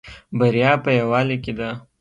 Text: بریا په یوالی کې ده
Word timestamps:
بریا 0.39 0.71
په 0.83 0.89
یوالی 0.99 1.37
کې 1.43 1.53
ده 1.59 1.69